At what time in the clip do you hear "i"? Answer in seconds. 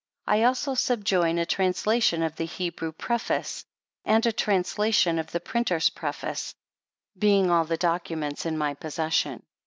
0.25-0.41